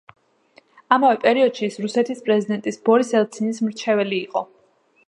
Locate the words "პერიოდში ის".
1.25-1.77